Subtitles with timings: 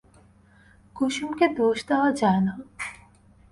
[0.95, 2.53] কুসুমকে দোষ দেওয়া যায় না।